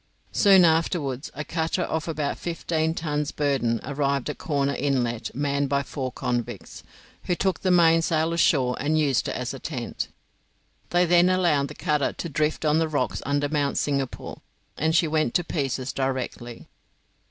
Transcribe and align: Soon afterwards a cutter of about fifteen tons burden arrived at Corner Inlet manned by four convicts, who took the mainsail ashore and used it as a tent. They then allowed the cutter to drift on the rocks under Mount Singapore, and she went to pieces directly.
Soon 0.31 0.65
afterwards 0.65 1.29
a 1.35 1.43
cutter 1.45 1.83
of 1.83 2.07
about 2.07 2.39
fifteen 2.39 2.95
tons 2.95 3.31
burden 3.31 3.79
arrived 3.83 4.31
at 4.31 4.39
Corner 4.39 4.73
Inlet 4.73 5.29
manned 5.35 5.69
by 5.69 5.83
four 5.83 6.11
convicts, 6.11 6.81
who 7.25 7.35
took 7.35 7.59
the 7.59 7.69
mainsail 7.69 8.33
ashore 8.33 8.75
and 8.79 8.97
used 8.97 9.27
it 9.27 9.35
as 9.35 9.53
a 9.53 9.59
tent. 9.59 10.07
They 10.89 11.05
then 11.05 11.29
allowed 11.29 11.67
the 11.67 11.75
cutter 11.75 12.13
to 12.13 12.29
drift 12.29 12.65
on 12.65 12.79
the 12.79 12.87
rocks 12.89 13.21
under 13.27 13.47
Mount 13.47 13.77
Singapore, 13.77 14.41
and 14.75 14.95
she 14.95 15.07
went 15.07 15.35
to 15.35 15.43
pieces 15.43 15.93
directly. 15.93 16.67